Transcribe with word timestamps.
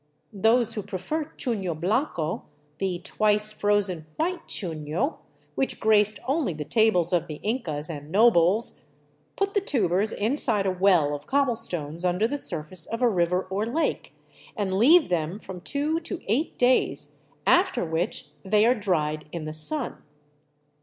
Those 0.33 0.73
who 0.73 0.81
prefer 0.81 1.25
chuno 1.37 1.79
bianco, 1.79 2.41
the" 2.79 2.97
twice 3.03 3.53
frozen 3.53 4.07
white 4.15 4.47
chufio" 4.47 5.17
which 5.53 5.79
graced 5.79 6.17
only 6.27 6.55
the 6.55 6.65
tables 6.65 7.13
of 7.13 7.27
the 7.27 7.35
Incas 7.43 7.87
and 7.87 8.11
nobles, 8.11 8.87
put 9.35 9.53
the 9.53 9.61
tubers 9.61 10.11
inside 10.11 10.65
a 10.65 10.71
well 10.71 11.13
of 11.13 11.27
cobble 11.27 11.55
stones 11.55 12.03
undei 12.03 12.17
308 12.17 12.17
THE 12.17 12.17
ROOF 12.17 12.23
OF 12.23 12.29
PERU 12.29 12.29
the 12.31 12.63
surface 12.65 12.85
of 12.87 13.01
a 13.03 13.09
river 13.09 13.43
or 13.51 13.65
lake, 13.67 14.13
and 14.57 14.73
leave 14.73 15.09
them 15.09 15.37
from 15.37 15.61
two 15.61 15.99
to 15.99 16.19
eight 16.27 16.57
days, 16.57 17.17
after 17.45 17.85
which 17.85 18.29
they 18.43 18.65
are 18.65 18.73
dried 18.73 19.25
in 19.31 19.45
the 19.45 19.53
sun. 19.53 20.01